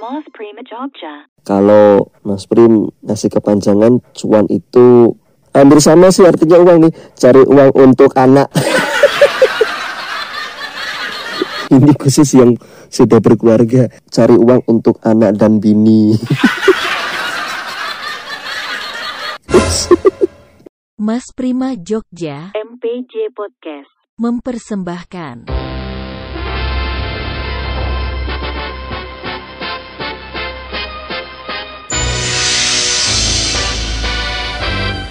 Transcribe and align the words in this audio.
Mas 0.00 0.24
Prima 0.32 0.64
Jogja. 0.64 1.28
Kalau 1.44 2.08
Mas 2.24 2.48
Prim 2.48 2.88
ngasih 3.04 3.28
kepanjangan 3.28 4.00
cuan 4.16 4.48
itu 4.48 5.12
hampir 5.52 5.78
sama 5.84 6.08
sih 6.08 6.24
artinya 6.24 6.56
uang 6.56 6.88
nih. 6.88 6.92
Cari 7.12 7.44
uang 7.44 7.70
untuk 7.76 8.16
anak. 8.16 8.48
Ini 11.76 11.92
khusus 12.00 12.32
yang 12.34 12.56
sudah 12.88 13.20
berkeluarga. 13.20 13.92
Cari 14.08 14.34
uang 14.34 14.64
untuk 14.66 14.98
anak 15.04 15.36
dan 15.36 15.60
bini. 15.60 16.16
Mas 21.00 21.28
Prima 21.32 21.76
Jogja 21.76 22.52
MPJ 22.52 23.32
Podcast. 23.32 23.88
mempersembahkan 24.20 25.48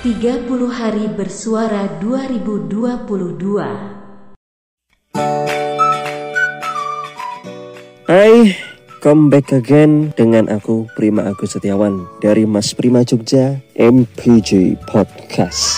Tiga 0.10 0.42
puluh 0.42 0.74
hari 0.74 1.06
bersuara 1.06 1.86
2022 2.02 3.62
Hai, 8.10 8.58
come 9.06 9.30
back 9.30 9.54
again 9.54 10.10
dengan 10.18 10.50
aku 10.50 10.90
Prima 10.98 11.30
Agus 11.30 11.54
Setiawan 11.54 12.10
dari 12.26 12.50
Mas 12.50 12.74
Prima 12.74 13.06
Jogja 13.06 13.62
MPJ 13.78 14.82
Podcast. 14.90 15.78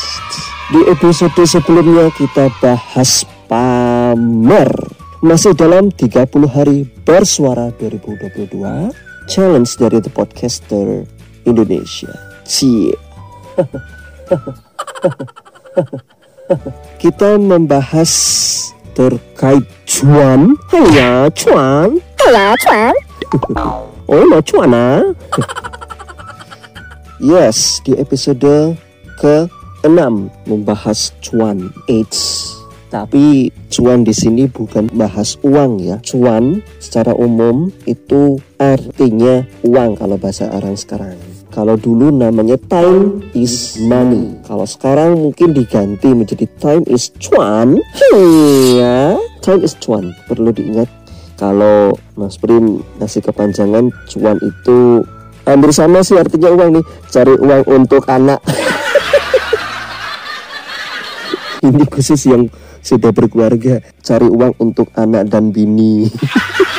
Di 0.71 0.79
episode 0.87 1.35
sebelumnya 1.43 2.07
kita 2.15 2.47
bahas 2.63 3.27
pamer. 3.51 4.71
Masih 5.19 5.51
dalam 5.59 5.91
30 5.91 6.23
hari 6.47 6.87
bersuara 7.03 7.67
2022 7.75 8.95
challenge 9.27 9.75
dari 9.75 9.99
The 9.99 10.11
Podcaster 10.15 11.03
Indonesia. 11.43 12.15
Cie. 12.47 12.95
Kita 17.01 17.39
membahas 17.39 18.11
terkait 18.91 19.63
cuan. 19.87 20.55
Hanya 20.71 21.31
cuan. 21.31 21.99
Hanya 22.21 22.55
cuan. 22.63 22.95
Oh, 24.11 24.27
no 24.27 24.43
cuan 24.43 24.75
ah. 24.75 25.07
yes, 27.23 27.79
di 27.79 27.95
episode 27.95 28.75
ke-6 29.23 30.27
membahas 30.43 31.15
cuan 31.23 31.71
AIDS. 31.87 32.51
Tapi 32.91 33.55
cuan 33.71 34.03
di 34.03 34.11
sini 34.11 34.51
bukan 34.51 34.91
bahas 34.91 35.39
uang 35.47 35.79
ya. 35.79 35.95
Cuan 36.03 36.59
secara 36.83 37.15
umum 37.15 37.71
itu 37.87 38.35
artinya 38.59 39.47
uang 39.63 39.95
kalau 39.95 40.19
bahasa 40.19 40.51
orang 40.51 40.75
sekarang. 40.75 41.15
Kalau 41.51 41.75
dulu 41.75 42.15
namanya 42.15 42.55
time 42.71 43.19
is 43.35 43.75
money. 43.83 44.39
Kalau 44.47 44.63
sekarang 44.63 45.19
mungkin 45.19 45.51
diganti 45.51 46.15
menjadi 46.15 46.47
time 46.63 46.87
is 46.87 47.11
cuan. 47.19 47.75
Hmm, 47.75 48.79
ya, 48.79 49.19
time 49.43 49.59
is 49.59 49.75
cuan. 49.83 50.15
Perlu 50.31 50.55
diingat 50.55 50.87
kalau 51.35 51.91
Mas 52.15 52.39
Prim 52.39 52.79
ngasih 53.03 53.27
kepanjangan 53.27 53.91
cuan 54.07 54.39
itu 54.39 55.03
hampir 55.43 55.75
sama 55.75 55.99
sih 56.07 56.15
artinya 56.15 56.55
uang 56.55 56.79
nih. 56.79 56.85
Cari 57.11 57.35
uang 57.35 57.63
untuk 57.67 58.07
anak. 58.07 58.39
Ini 61.67 61.83
khusus 61.91 62.31
yang 62.31 62.47
sudah 62.79 63.11
berkeluarga. 63.11 63.83
Cari 63.99 64.31
uang 64.31 64.55
untuk 64.55 64.87
anak 64.95 65.27
dan 65.27 65.51
bini. 65.51 66.07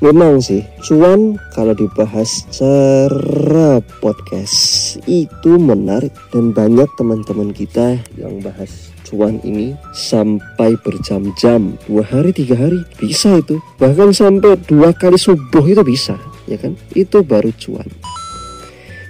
Memang 0.00 0.40
sih, 0.40 0.64
cuan 0.80 1.36
kalau 1.52 1.76
dibahas 1.76 2.48
secara 2.48 3.84
podcast 4.00 4.96
itu 5.04 5.60
menarik 5.60 6.16
dan 6.32 6.56
banyak 6.56 6.88
teman-teman 6.96 7.52
kita 7.52 8.00
yang 8.16 8.40
bahas 8.40 8.88
cuan 9.04 9.44
ini 9.44 9.76
sampai 9.92 10.80
berjam-jam, 10.80 11.76
dua 11.84 12.00
hari, 12.00 12.32
tiga 12.32 12.56
hari 12.56 12.80
bisa 12.96 13.44
itu, 13.44 13.60
bahkan 13.76 14.08
sampai 14.16 14.56
dua 14.64 14.96
kali 14.96 15.20
subuh 15.20 15.68
itu 15.68 15.84
bisa, 15.84 16.16
ya 16.48 16.56
kan? 16.56 16.80
Itu 16.96 17.20
baru 17.20 17.52
cuan. 17.60 17.84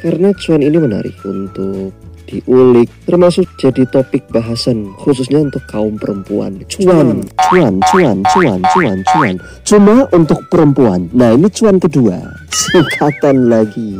Karena 0.02 0.34
cuan 0.34 0.66
ini 0.66 0.74
menarik 0.74 1.14
untuk 1.22 1.94
diulik 2.30 2.86
termasuk 3.02 3.44
jadi 3.58 3.82
topik 3.90 4.30
bahasan 4.30 4.94
khususnya 5.02 5.42
untuk 5.42 5.66
kaum 5.66 5.98
perempuan. 5.98 6.62
Cuan 6.70 7.26
cuan 7.50 7.74
cuan 7.90 8.16
cuan 8.30 8.60
cuan 8.70 8.98
cuan. 9.02 9.34
Cuma 9.66 10.06
untuk 10.14 10.38
perempuan. 10.46 11.10
Nah 11.10 11.34
ini 11.34 11.50
cuan 11.50 11.82
kedua. 11.82 12.22
Singkatan 12.54 13.50
lagi. 13.50 13.98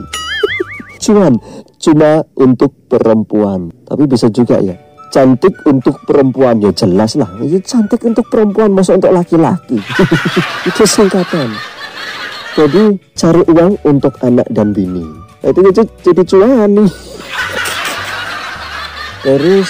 Cuan 1.02 1.34
cuma 1.82 2.22
untuk 2.38 2.70
perempuan. 2.86 3.74
Tapi 3.90 4.06
bisa 4.06 4.30
juga 4.30 4.62
ya. 4.62 4.78
Cantik 5.10 5.66
untuk 5.66 5.98
perempuan. 6.06 6.62
Ya 6.62 6.70
jelas 6.70 7.18
lah. 7.18 7.28
Ini 7.42 7.58
cantik 7.66 7.98
untuk 8.06 8.30
perempuan 8.30 8.70
masa 8.70 8.94
untuk 8.94 9.10
laki-laki? 9.10 9.82
Itu 10.70 10.86
singkatan. 10.86 11.50
Jadi 12.54 12.94
cari 13.18 13.42
uang 13.50 13.82
untuk 13.82 14.14
anak 14.22 14.46
dan 14.54 14.70
bini. 14.70 15.06
Nah, 15.40 15.48
itu 15.48 15.72
jadi 16.04 16.22
cuan 16.28 16.68
nih 16.76 16.90
Terus 19.20 19.68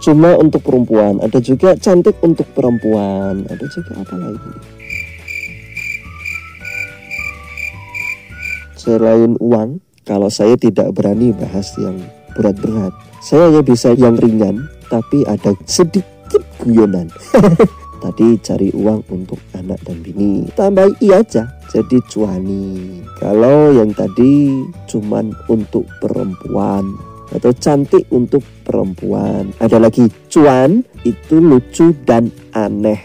cuma 0.00 0.40
untuk 0.40 0.64
perempuan, 0.64 1.20
ada 1.20 1.36
juga 1.36 1.76
cantik 1.76 2.16
untuk 2.24 2.48
perempuan, 2.56 3.44
ada 3.44 3.66
juga 3.68 3.92
apa 4.00 4.16
lagi? 4.16 4.52
Selain 8.80 9.36
uang, 9.36 9.84
kalau 10.08 10.32
saya 10.32 10.56
tidak 10.56 10.96
berani 10.96 11.36
bahas 11.36 11.76
yang 11.76 12.00
berat-berat, 12.32 12.96
saya 13.20 13.52
hanya 13.52 13.60
bisa 13.60 13.92
yang 13.92 14.16
ringan, 14.16 14.64
tapi 14.88 15.28
ada 15.28 15.52
sedikit 15.68 16.40
guyonan. 16.64 17.12
Tadi 18.00 18.40
cari 18.40 18.72
uang 18.72 19.04
untuk 19.12 19.36
anak 19.52 19.84
dan 19.84 20.00
bini, 20.00 20.48
tambah 20.56 20.88
i 21.04 21.12
aja, 21.12 21.52
jadi 21.68 22.00
cuani. 22.08 23.04
Kalau 23.20 23.76
yang 23.76 23.92
tadi 23.92 24.64
cuman 24.88 25.36
untuk 25.52 25.84
perempuan, 26.00 26.96
atau 27.34 27.50
cantik 27.54 28.06
untuk 28.10 28.42
perempuan. 28.66 29.54
Ada 29.62 29.78
lagi 29.78 30.06
cuan 30.30 30.82
itu 31.06 31.38
lucu 31.38 31.94
dan 32.04 32.30
aneh. 32.54 32.98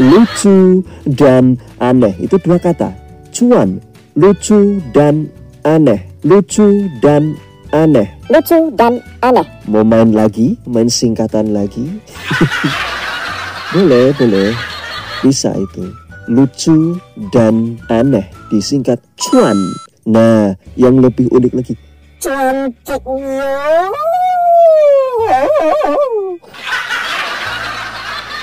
Lucu 0.00 0.80
dan 1.04 1.60
aneh 1.76 2.16
itu 2.18 2.40
dua 2.40 2.56
kata. 2.56 2.90
Cuan, 3.32 3.78
lucu 4.16 4.80
dan 4.96 5.28
aneh. 5.62 6.00
Lucu 6.22 6.88
dan 7.02 7.36
aneh. 7.74 8.08
lucu 8.32 8.72
dan 8.72 9.02
aneh. 9.20 9.44
Mau 9.68 9.84
main 9.84 10.12
lagi? 10.14 10.56
Main 10.64 10.88
singkatan 10.88 11.52
lagi? 11.52 11.84
boleh, 13.76 14.14
boleh. 14.16 14.50
Bisa 15.20 15.52
itu. 15.52 15.92
Lucu 16.30 16.96
dan 17.34 17.76
aneh 17.90 18.24
disingkat 18.48 19.02
cuan. 19.18 19.58
Nah, 20.02 20.58
yang 20.74 20.98
lebih 20.98 21.30
unik 21.30 21.52
lagi, 21.54 21.74
Cantiknya. 22.18 23.54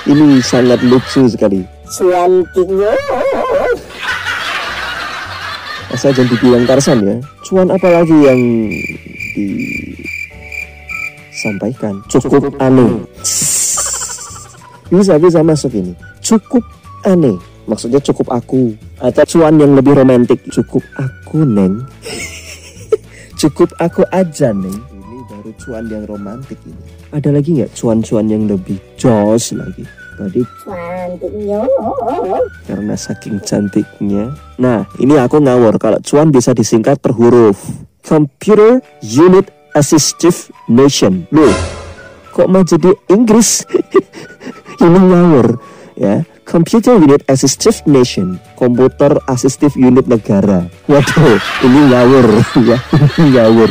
ini 0.08 0.40
sangat 0.40 0.80
lucu 0.88 1.28
sekali. 1.28 1.60
Cantiknya. 1.88 2.96
Asal 5.92 6.16
jangan 6.16 6.32
dibilang 6.32 6.64
Tarsan 6.64 7.04
ya. 7.04 7.20
Cuan 7.44 7.68
apa 7.68 7.88
lagi 7.92 8.16
yang 8.24 8.40
disampaikan? 11.36 12.00
Cukup 12.08 12.56
aneh. 12.64 13.04
Bisa 14.88 15.20
bisa 15.20 15.44
masuk 15.44 15.76
ini. 15.76 15.92
Cukup 16.24 16.64
aneh. 17.04 17.49
Maksudnya 17.70 18.02
cukup 18.02 18.34
aku 18.34 18.74
atau 18.98 19.24
cuan 19.38 19.62
yang 19.62 19.78
lebih 19.78 19.94
romantis. 19.94 20.42
Cukup 20.50 20.82
aku 20.98 21.46
neng. 21.46 21.86
cukup 23.42 23.70
aku 23.78 24.02
aja 24.10 24.50
neng. 24.50 24.74
Ini 24.74 25.18
baru 25.30 25.52
cuan 25.62 25.86
yang 25.86 26.04
romantis 26.10 26.58
ini. 26.66 26.82
Ada 27.14 27.30
lagi 27.30 27.62
nggak 27.62 27.78
cuan-cuan 27.78 28.26
yang 28.26 28.50
lebih 28.50 28.82
jos 28.98 29.54
lagi? 29.54 29.86
Tadi 30.20 30.44
Cantiknya. 30.68 31.64
karena 32.68 32.96
saking 33.00 33.40
cantiknya. 33.40 34.36
Nah, 34.60 34.84
ini 35.00 35.16
aku 35.16 35.40
ngawur 35.40 35.80
kalau 35.80 36.02
cuan 36.04 36.28
bisa 36.34 36.52
disingkat 36.52 37.00
per 37.00 37.16
huruf. 37.16 37.56
Computer 38.04 38.84
Unit 39.00 39.48
Assistive 39.78 40.52
Nation. 40.68 41.24
Loh, 41.32 41.54
kok 42.34 42.50
mau 42.52 42.66
jadi 42.66 42.92
Inggris? 43.08 43.64
ini 44.84 45.00
ngawur 45.00 45.56
ya. 45.96 46.24
Computer 46.50 46.98
Unit 46.98 47.22
Assistive 47.30 47.86
Nation, 47.86 48.42
komputer 48.58 49.14
asistif 49.30 49.78
unit 49.78 50.10
negara. 50.10 50.66
Waduh, 50.90 51.38
ini 51.62 51.94
ngawur 51.94 52.26
ya, 52.74 52.78
ngawur. 53.22 53.70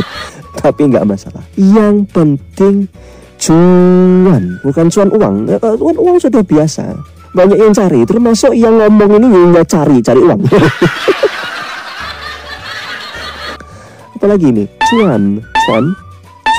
Tapi 0.54 0.86
nggak 0.86 1.02
masalah. 1.02 1.42
Yang 1.58 2.06
penting 2.14 2.86
cuan. 3.34 4.62
bukan 4.62 4.86
cuan 4.94 5.10
uang. 5.10 5.50
Ya, 5.50 5.58
cuan 5.58 5.98
uang 5.98 6.22
sudah 6.22 6.38
biasa. 6.46 6.94
Banyak 7.34 7.58
yang 7.58 7.75
cari, 7.75 8.06
termasuk 8.06 8.54
yang 8.54 8.78
ngomong 8.78 9.26
ini 9.26 9.26
nggak 9.26 9.66
cari, 9.66 9.98
cari 9.98 10.22
uang. 10.22 10.38
Apalagi 14.22 14.54
ini, 14.54 14.70
cuan, 14.86 15.42
cuan, 15.66 15.84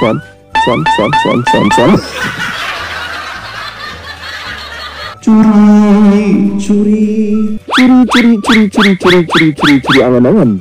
cuan, 0.03 0.15
cuan, 0.67 0.79
cuan, 0.83 1.11
cuan, 1.23 1.39
cuan, 1.47 1.67
cuan. 1.71 1.91
Curi, 5.29 6.57
curi, 6.57 7.05
curi, 7.69 8.01
curi, 8.09 8.33
curi, 8.41 8.63
curi, 8.65 8.93
curi, 8.97 9.19
curi, 9.29 9.47
curi, 9.53 9.75
curi, 9.77 9.99
angan-angan. 10.01 10.57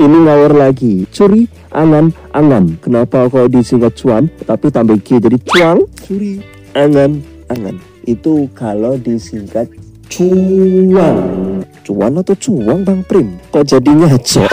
ini 0.00 0.16
ngawur 0.24 0.52
lagi, 0.56 1.04
curi, 1.12 1.44
angan, 1.68 2.08
angan. 2.32 2.80
Kenapa 2.80 3.28
kok 3.28 3.52
disingkat 3.52 3.92
cuan, 4.00 4.32
tapi 4.48 4.72
tambah 4.72 4.96
G 5.04 5.20
jadi 5.20 5.36
cuang, 5.44 5.84
curi, 5.92 6.40
angan, 6.72 7.20
angan. 7.52 7.76
Itu 8.08 8.48
kalau 8.56 8.96
disingkat 8.96 9.68
cuan. 10.08 11.60
Cuan 11.84 12.16
atau 12.16 12.32
cuang 12.40 12.80
Bang 12.80 13.04
Prim? 13.04 13.36
Kok 13.52 13.64
jadi 13.68 13.92
ngaco? 13.92 14.48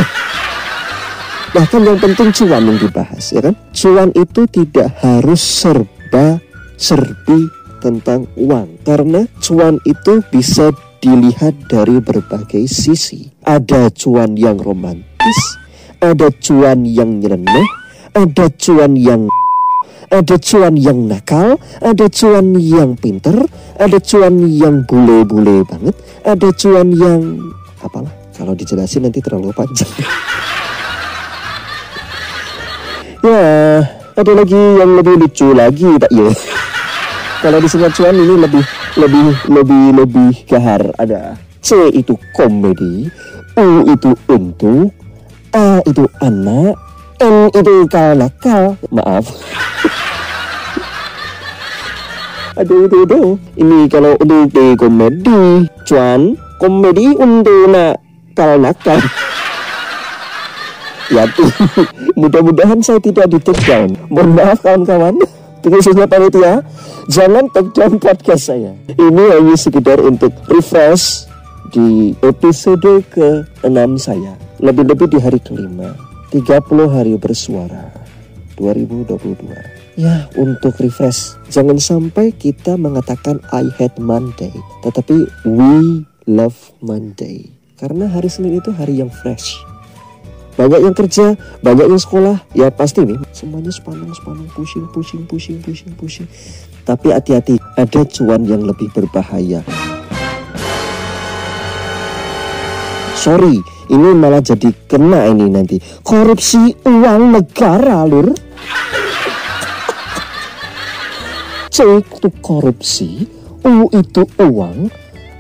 Bahkan 1.56 1.80
yang 1.80 2.00
penting 2.04 2.27
cuan 2.36 2.62
yang 2.68 2.75
dibahas 2.75 3.24
ya 3.31 3.39
kan. 3.39 3.56
Cuan 3.71 4.12
itu 4.19 4.44
tidak 4.51 5.00
harus 5.00 5.39
serba 5.39 6.44
serbi 6.75 7.56
tentang 7.79 8.25
uang 8.38 8.81
karena 8.83 9.25
cuan 9.39 9.79
itu 9.85 10.21
bisa 10.29 10.74
dilihat 11.01 11.56
dari 11.69 12.01
berbagai 12.01 12.65
sisi. 12.68 13.29
Ada 13.45 13.94
cuan 13.94 14.35
yang 14.35 14.57
romantis, 14.59 15.39
ada 16.01 16.29
cuan 16.41 16.83
yang 16.83 17.21
nyeleneh, 17.21 17.68
ada 18.18 18.50
cuan 18.57 18.97
yang 18.97 19.29
ada 20.07 20.39
cuan 20.39 20.79
yang 20.79 21.03
nakal, 21.03 21.59
ada 21.83 22.07
cuan 22.07 22.56
yang 22.56 22.95
pinter, 22.95 23.44
ada 23.75 24.00
cuan 24.00 24.39
yang 24.47 24.88
bule-bule 24.88 25.68
banget, 25.68 25.95
ada 26.23 26.47
cuan 26.56 26.95
yang 26.95 27.51
apalah 27.83 28.12
kalau 28.31 28.56
dijelasin 28.56 29.03
nanti 29.03 29.19
terlalu 29.19 29.51
panjang. 29.51 29.91
ya, 33.27 33.83
ada 34.15 34.31
lagi 34.31 34.62
yang 34.80 34.95
lebih 34.95 35.19
lucu 35.19 35.51
lagi 35.51 35.89
tak 36.00 36.12
ya? 36.15 36.31
Kalau 37.37 37.61
disingkat 37.61 37.93
cuan 37.93 38.17
ini 38.17 38.33
lebih 38.33 38.65
lebih 38.97 39.29
lebih 39.45 39.85
lebih 39.93 40.33
gahar. 40.49 40.81
Ada 40.97 41.37
C 41.61 41.93
itu 41.93 42.17
komedi, 42.33 43.13
U 43.53 43.85
itu 43.85 44.17
untuk, 44.25 44.89
A 45.53 45.77
itu 45.85 46.09
anak, 46.17 46.73
N 47.21 47.53
itu 47.53 47.85
kal 47.93 48.17
nakal. 48.17 48.73
Maaf. 48.89 49.25
aduh, 52.61 52.89
aduh, 52.89 53.05
aduh. 53.05 53.37
Ini 53.53 53.85
kalau 53.85 54.17
untuk 54.17 54.49
di 54.53 54.73
komedi, 54.73 55.69
cuan 55.85 56.33
komedi 56.57 57.13
untuk 57.21 57.69
nak 57.69 58.01
kal 58.33 58.57
nakal. 58.57 58.97
ya 61.13 61.29
tuh, 61.37 61.53
mudah-mudahan 62.19 62.81
saya 62.81 62.97
tidak 62.97 63.29
di 63.29 63.37
take 63.45 63.61
down. 63.61 63.93
Mohon 64.09 64.41
maaf 64.41 64.57
kawan-kawan. 64.65 65.21
Khususnya 65.67 66.07
panitia, 66.07 66.63
jangan 67.11 67.51
take 67.51 67.75
down 67.75 67.99
podcast 67.99 68.47
saya. 68.47 68.71
Ini 68.87 69.23
hanya 69.35 69.55
sekedar 69.59 69.99
untuk 69.99 70.31
refresh 70.47 71.27
di 71.75 72.15
episode 72.23 73.03
ke-6 73.11 73.89
saya. 73.99 74.39
Lebih-lebih 74.63 75.11
di 75.11 75.19
hari 75.19 75.43
kelima, 75.43 75.91
30 76.31 76.87
hari 76.87 77.19
bersuara 77.19 77.91
2022. 78.55 79.99
Ya, 79.99 80.29
untuk 80.39 80.77
refresh, 80.79 81.35
jangan 81.51 81.81
sampai 81.81 82.31
kita 82.31 82.79
mengatakan 82.79 83.43
I 83.51 83.67
hate 83.75 83.97
Monday, 83.99 84.53
tetapi 84.85 85.27
we 85.43 86.05
love 86.29 86.55
Monday. 86.79 87.49
Karena 87.75 88.07
hari 88.07 88.29
Senin 88.31 88.57
itu 88.61 88.71
hari 88.73 89.03
yang 89.03 89.11
fresh. 89.11 89.57
Banyak 90.57 90.89
yang 90.89 90.95
kerja, 90.98 91.38
banyak 91.62 91.86
yang 91.86 92.01
sekolah, 92.01 92.42
ya 92.57 92.74
pasti 92.74 93.06
nih 93.06 93.21
semuanya 93.30 93.69
sepanang 93.69 94.09
sepanang 94.09 94.50
pusing 94.57 94.89
pusing 94.89 95.21
pusing 95.30 95.62
pusing 95.62 95.94
pusing. 95.94 96.25
Tapi 96.81 97.13
hati-hati, 97.13 97.62
ada 97.77 98.01
cuan 98.01 98.42
yang 98.42 98.65
lebih 98.65 98.89
berbahaya. 98.89 99.62
Sorry, 103.13 103.62
ini 103.94 104.09
malah 104.18 104.42
jadi 104.42 104.74
kena 104.89 105.30
ini 105.30 105.45
nanti. 105.45 105.77
Korupsi 106.01 106.74
uang 106.89 107.38
negara, 107.38 108.01
lur. 108.07 108.33
C 111.69 111.77
itu 112.01 112.30
korupsi, 112.42 113.30
U 113.62 113.94
itu 113.94 114.25
uang, 114.42 114.89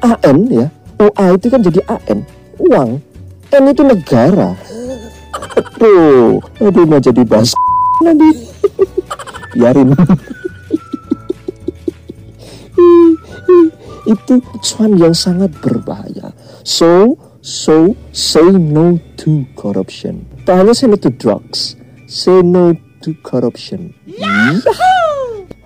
AN 0.05 0.37
ya, 0.53 0.69
UA 1.01 1.25
itu 1.41 1.47
kan 1.49 1.65
jadi 1.65 1.81
AN, 1.89 2.21
uang, 2.61 3.01
N 3.49 3.63
itu 3.65 3.81
negara. 3.81 4.66
Aduh, 5.77 6.41
aduh 6.57 6.85
mau 6.89 6.97
jadi 6.97 7.21
bas 7.21 7.53
nanti. 8.01 8.33
Biarin. 9.53 9.93
itu 14.09 14.33
cuan 14.41 14.97
yang 14.97 15.13
sangat 15.13 15.53
berbahaya. 15.61 16.33
So, 16.65 17.13
so 17.45 17.93
say 18.09 18.49
no 18.57 18.97
to 19.21 19.45
corruption. 19.53 20.25
Tak 20.49 20.65
hanya 20.65 20.73
say 20.73 20.89
no 20.89 20.97
to 20.97 21.13
drugs, 21.13 21.77
say 22.09 22.41
no 22.41 22.73
to 23.05 23.13
corruption. 23.21 23.93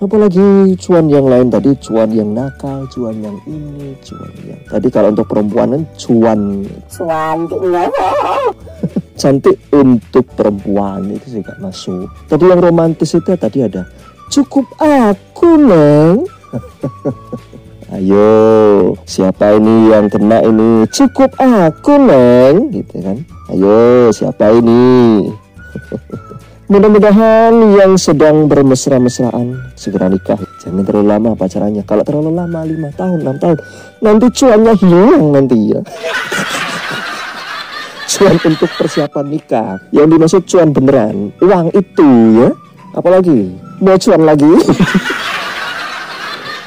Apalagi 0.01 0.73
cuan 0.81 1.13
yang 1.13 1.29
lain 1.29 1.53
tadi, 1.53 1.77
cuan 1.77 2.09
yang 2.09 2.33
nakal, 2.33 2.89
cuan 2.89 3.21
yang 3.21 3.37
ini, 3.45 3.93
cuan 4.01 4.33
yang 4.43 4.57
tadi 4.65 4.89
kalau 4.89 5.13
untuk 5.13 5.29
perempuan 5.29 5.85
cuan 5.93 6.65
Cantiknya. 6.89 7.85
Cantik 9.21 9.61
untuk 9.69 10.25
perempuan 10.33 11.05
itu 11.13 11.37
sih 11.37 11.45
gak 11.45 11.61
masuk. 11.61 12.09
Tadi 12.25 12.49
yang 12.49 12.57
romantis 12.57 13.13
itu 13.13 13.29
tadi 13.37 13.61
ada 13.61 13.85
cukup 14.33 14.65
aku 14.81 15.61
neng. 15.61 16.25
Ayo, 17.91 18.95
siapa 19.03 19.51
ini 19.59 19.91
yang 19.91 20.07
kena 20.07 20.39
ini? 20.47 20.87
Cukup 20.87 21.35
aku 21.35 21.99
neng, 21.99 22.71
gitu 22.71 23.03
kan? 23.03 23.19
Ayo, 23.51 24.07
siapa 24.15 24.47
ini? 24.55 25.27
Mudah-mudahan 26.71 27.51
yang 27.75 27.99
sedang 27.99 28.47
bermesra-mesraan 28.47 29.75
segera 29.75 30.07
nikah. 30.07 30.39
Jangan 30.63 30.87
terlalu 30.87 31.07
lama 31.11 31.29
pacarannya. 31.35 31.83
Kalau 31.83 32.07
terlalu 32.07 32.31
lama, 32.31 32.63
lima 32.63 32.95
tahun, 32.95 33.27
enam 33.27 33.35
tahun, 33.43 33.59
nanti 33.99 34.25
cuannya 34.39 34.73
hilang 34.79 35.25
nanti 35.35 35.57
ya 35.75 35.83
cuan 38.17 38.35
untuk 38.43 38.69
persiapan 38.75 39.25
nikah. 39.27 39.79
Yang 39.95 40.07
dimaksud 40.11 40.41
cuan 40.47 40.69
beneran. 40.75 41.15
Uang 41.39 41.71
itu 41.71 42.09
ya. 42.39 42.49
Apalagi? 42.91 43.55
Mau 43.79 43.95
cuan 43.95 44.21
lagi? 44.27 44.51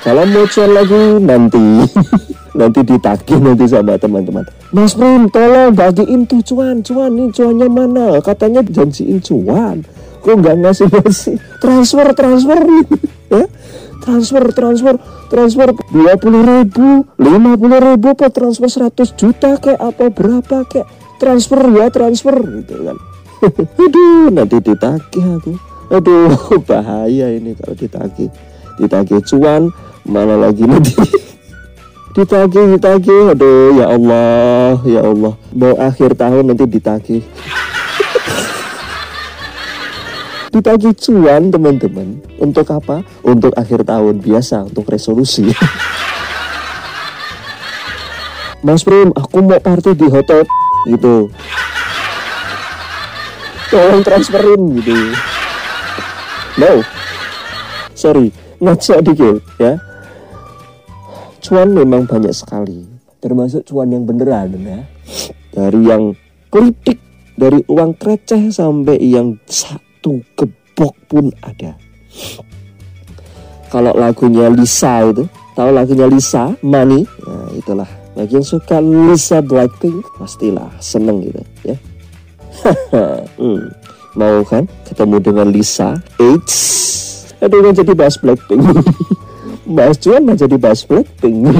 Kalau 0.05 0.25
mau 0.29 0.45
cuan 0.49 0.71
lagi 0.73 1.03
nanti. 1.21 1.67
Nanti 2.55 2.87
ditagih 2.87 3.43
nanti 3.43 3.67
sama 3.67 3.99
teman-teman. 3.99 4.47
Mas 4.71 4.95
Prim 4.95 5.27
tolong 5.27 5.75
bagiin 5.75 6.23
tuh 6.23 6.39
cuan. 6.47 6.87
Cuan 6.87 7.11
nih 7.19 7.35
cuannya 7.35 7.67
mana? 7.67 8.07
Katanya 8.23 8.63
janjiin 8.63 9.19
cuan. 9.19 9.83
Kok 10.23 10.39
nggak 10.39 10.63
ngasih 10.63 10.87
ngasih 10.87 11.37
transfer 11.59 12.07
transfer. 12.15 12.63
Ya. 13.35 13.51
Transfer 14.07 14.45
transfer 14.55 14.95
transfer. 15.27 15.75
Dua 15.91 16.15
puluh 16.15 16.47
ribu 16.47 17.03
lima 17.19 17.59
puluh 17.59 17.83
ribu 17.83 18.15
apa 18.15 18.31
transfer 18.31 18.71
100 18.71 19.19
juta 19.19 19.59
kayak 19.59 19.81
apa 19.81 20.05
berapa 20.15 20.63
kayak 20.71 20.87
transfer 21.25 21.61
ya 21.73 21.89
transfer 21.89 22.37
gitu 22.37 22.75
kan. 22.85 22.97
Aduh 23.81 24.29
nanti 24.29 24.61
ditagih 24.61 25.25
aku. 25.41 25.53
Aduh 25.89 26.37
bahaya 26.69 27.33
ini 27.33 27.57
kalau 27.57 27.73
ditagih. 27.73 28.29
Ditagih 28.77 29.25
cuan 29.25 29.73
mana 30.05 30.37
lagi 30.37 30.69
nanti 30.69 30.93
ditagih 32.17 32.77
ditagih. 32.77 33.33
Aduh 33.33 33.73
ya 33.81 33.87
Allah 33.89 34.77
ya 34.85 35.01
Allah. 35.01 35.33
Mau 35.57 35.75
akhir 35.81 36.13
tahun 36.21 36.53
nanti 36.53 36.69
ditagih. 36.69 37.25
Ditagih 40.53 40.95
cuan 40.95 41.51
teman-teman. 41.51 42.21
Untuk 42.39 42.69
apa? 42.71 43.03
Untuk 43.27 43.51
akhir 43.59 43.83
tahun. 43.89 44.23
Biasa 44.23 44.71
untuk 44.71 44.87
resolusi. 44.87 45.51
Mas 48.63 48.81
Prim, 48.87 49.11
aku 49.13 49.45
mau 49.45 49.61
party 49.61 49.93
di 49.93 50.09
hotel 50.09 50.47
gitu. 50.89 51.29
Tolong 53.73 54.03
transferin 54.07 54.63
gitu. 54.79 54.97
No, 56.61 56.85
sorry, 57.99 58.31
ngaco 58.63 58.95
dikit 59.03 59.43
ya. 59.59 59.75
Cuan 61.45 61.75
memang 61.77 62.09
banyak 62.09 62.33
sekali, 62.33 62.87
termasuk 63.19 63.67
cuan 63.69 63.91
yang 63.93 64.07
beneran 64.07 64.55
ya. 64.63 64.81
Dari 65.53 65.81
yang 65.85 66.15
politik, 66.49 67.03
dari 67.35 67.61
uang 67.67 67.99
receh 67.99 68.49
sampai 68.55 68.97
yang 69.03 69.37
satu 69.45 70.23
gebok 70.39 70.95
pun 71.11 71.29
ada. 71.43 71.75
kalau 73.75 73.91
lagunya 73.91 74.47
Lisa 74.55 75.03
itu 75.03 75.27
tahu 75.59 75.75
lagunya 75.75 76.07
Lisa 76.07 76.55
Money 76.63 77.03
nah 77.27 77.51
itulah 77.59 77.91
bagi 78.15 78.39
yang 78.39 78.47
suka 78.47 78.79
Lisa 78.79 79.43
Blackpink 79.43 80.03
pastilah 80.17 80.71
seneng 80.79 81.23
gitu 81.23 81.43
ya 81.67 81.77
hmm, 83.39 83.63
mau 84.15 84.41
kan 84.47 84.65
ketemu 84.87 85.17
dengan 85.19 85.47
Lisa 85.51 85.99
Eits 86.23 86.57
aduh 87.43 87.61
kan 87.61 87.75
jadi 87.75 87.93
bahas 87.93 88.17
Blackpink 88.17 88.63
bahas 89.65 89.97
cuan 89.97 90.23
mah 90.29 90.37
jadi 90.37 90.57
bahas 90.61 90.85
Blackpink. 90.85 91.49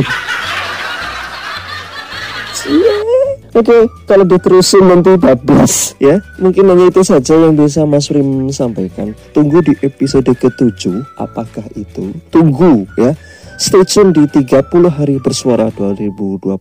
Oke, 3.55 3.87
kalau 4.11 4.27
diterusin 4.27 4.83
nanti 4.83 5.15
bablas 5.15 5.95
ya. 6.03 6.19
Mungkin 6.43 6.75
hanya 6.75 6.91
itu 6.91 7.07
saja 7.07 7.39
yang 7.39 7.55
bisa 7.55 7.87
Mas 7.87 8.11
Rim 8.11 8.51
sampaikan. 8.51 9.15
Tunggu 9.31 9.63
di 9.63 9.79
episode 9.79 10.27
ke-7 10.27 10.91
apakah 11.23 11.63
itu? 11.79 12.11
Tunggu 12.35 12.83
ya. 12.99 13.15
Stay 13.55 13.87
tune 13.87 14.11
di 14.11 14.27
30 14.27 14.67
hari 14.91 15.23
bersuara 15.23 15.71
2022. 15.71 16.59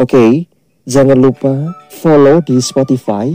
Oke, 0.00 0.48
jangan 0.88 1.18
lupa 1.20 1.76
follow 1.92 2.40
di 2.40 2.56
Spotify 2.56 3.28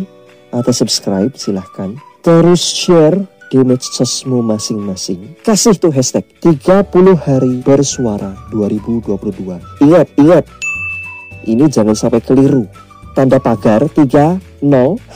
atau 0.50 0.74
subscribe 0.74 1.38
silahkan. 1.38 1.94
Terus 2.26 2.74
share 2.74 3.22
di 3.54 3.62
medsosmu 3.62 4.42
masing-masing. 4.42 5.38
Kasih 5.46 5.78
tuh 5.78 5.94
hashtag 5.94 6.26
30 6.42 6.90
hari 7.14 7.62
bersuara 7.62 8.34
2022. 8.50 9.86
Ingat, 9.86 10.10
ingat, 10.18 10.44
ini 11.46 11.70
jangan 11.70 11.94
sampai 11.94 12.26
keliru. 12.26 12.66
Tanda 13.14 13.38
pagar 13.38 13.86
30 13.94 14.42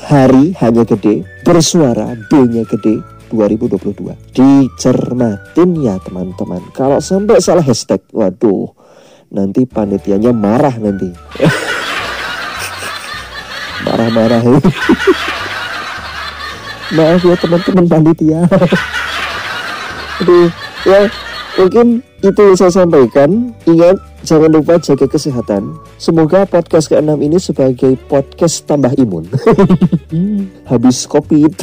hari 0.06 0.54
hanya 0.62 0.86
gede, 0.86 1.26
bersuara 1.42 2.14
B-nya 2.30 2.62
gede 2.70 3.11
2022. 3.32 4.36
Dicermatin 4.36 5.72
ya 5.80 5.96
teman-teman. 6.04 6.60
Kalau 6.76 7.00
sampai 7.00 7.40
salah 7.40 7.64
hashtag, 7.64 8.04
waduh, 8.12 8.76
nanti 9.32 9.64
panitianya 9.64 10.36
marah 10.36 10.76
nanti. 10.76 11.08
Marah-marah. 13.88 14.44
Maaf 16.92 17.24
ya 17.24 17.36
teman-teman 17.40 17.88
panitia. 17.88 18.44
Aduh, 20.22 20.52
ya 20.84 21.08
mungkin 21.56 22.04
itu 22.20 22.42
yang 22.44 22.58
saya 22.60 22.84
sampaikan. 22.84 23.56
Ingat, 23.66 23.98
jangan 24.28 24.52
lupa 24.52 24.76
jaga 24.78 25.08
kesehatan. 25.08 25.80
Semoga 25.96 26.44
podcast 26.46 26.92
ke-6 26.92 27.16
ini 27.24 27.38
sebagai 27.40 27.96
podcast 28.06 28.68
tambah 28.68 28.92
imun. 29.00 29.32
Habis 30.68 31.08
COVID. 31.08 31.56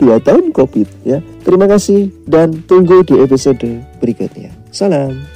Dua 0.00 0.16
tahun 0.16 0.56
COVID 0.56 1.04
ya. 1.04 1.20
Terima 1.44 1.68
kasih 1.68 2.08
dan 2.24 2.64
tunggu 2.64 3.04
di 3.04 3.20
episode 3.20 3.84
berikutnya. 4.00 4.48
Salam. 4.72 5.29